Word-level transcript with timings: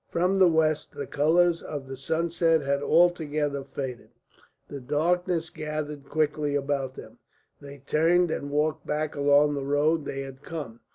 From 0.09 0.37
the 0.39 0.47
west 0.47 0.93
the 0.95 1.05
colours 1.05 1.61
of 1.61 1.85
the 1.87 1.95
sunset 1.95 2.61
had 2.63 2.81
altogether 2.81 3.63
faded, 3.63 4.09
the 4.67 4.79
darkness 4.81 5.51
gathered 5.51 6.09
quickly 6.09 6.55
about 6.55 6.95
them. 6.95 7.19
They 7.61 7.83
turned 7.85 8.31
and 8.31 8.49
walked 8.49 8.87
back 8.87 9.15
along 9.15 9.53
the 9.53 9.63
road 9.63 10.05
they 10.05 10.21
had 10.21 10.41
come. 10.41 10.79